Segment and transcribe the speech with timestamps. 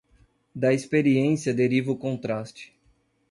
[0.55, 2.73] Da experiência deriva o contraste